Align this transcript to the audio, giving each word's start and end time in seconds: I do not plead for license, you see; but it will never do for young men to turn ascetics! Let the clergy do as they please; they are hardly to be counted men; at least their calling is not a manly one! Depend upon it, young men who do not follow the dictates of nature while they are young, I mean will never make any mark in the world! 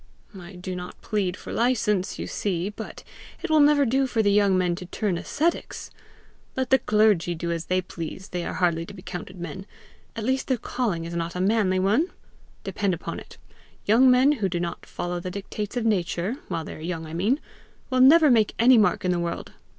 I 0.35 0.53
do 0.53 0.75
not 0.75 0.99
plead 1.03 1.37
for 1.37 1.53
license, 1.53 2.17
you 2.17 2.25
see; 2.25 2.69
but 2.69 3.03
it 3.43 3.51
will 3.51 3.59
never 3.59 3.85
do 3.85 4.07
for 4.07 4.21
young 4.21 4.57
men 4.57 4.73
to 4.77 4.87
turn 4.87 5.15
ascetics! 5.15 5.91
Let 6.57 6.71
the 6.71 6.79
clergy 6.79 7.35
do 7.35 7.51
as 7.51 7.65
they 7.65 7.81
please; 7.81 8.29
they 8.29 8.43
are 8.43 8.55
hardly 8.55 8.83
to 8.87 8.95
be 8.95 9.03
counted 9.03 9.39
men; 9.39 9.67
at 10.15 10.23
least 10.23 10.47
their 10.47 10.57
calling 10.57 11.05
is 11.05 11.15
not 11.15 11.35
a 11.35 11.39
manly 11.39 11.77
one! 11.77 12.07
Depend 12.63 12.95
upon 12.95 13.19
it, 13.19 13.37
young 13.85 14.09
men 14.09 14.31
who 14.31 14.49
do 14.49 14.59
not 14.59 14.87
follow 14.87 15.19
the 15.19 15.29
dictates 15.29 15.77
of 15.77 15.85
nature 15.85 16.37
while 16.47 16.65
they 16.65 16.73
are 16.73 16.79
young, 16.81 17.05
I 17.05 17.13
mean 17.13 17.39
will 17.91 18.01
never 18.01 18.31
make 18.31 18.55
any 18.57 18.79
mark 18.79 19.05
in 19.05 19.11
the 19.11 19.19
world! 19.19 19.51